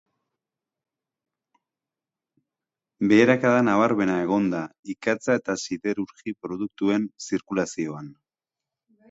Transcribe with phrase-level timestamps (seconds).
[3.11, 4.63] Beherakada nabarmena egon da
[4.95, 8.11] ikatza eta siderurgi produktuen zirkulazioan.